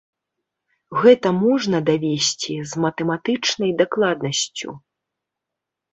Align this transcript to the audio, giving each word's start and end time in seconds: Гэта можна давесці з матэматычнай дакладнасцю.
Гэта 1.01 1.27
можна 1.43 1.77
давесці 1.91 2.55
з 2.71 2.85
матэматычнай 2.85 3.71
дакладнасцю. 3.83 4.69